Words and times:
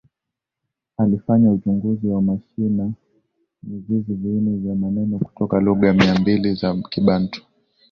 Alifanya 0.97 1.51
uchunguzi 1.51 2.07
wa 2.07 2.21
mashina 2.21 2.91
mizizi 3.63 4.13
viini 4.13 4.57
vya 4.57 4.75
maneno 4.75 5.19
kutoka 5.19 5.59
lugha 5.59 5.93
Mia 5.93 6.15
mbili 6.15 6.53
za 6.53 6.75
Kibantu 6.89 7.41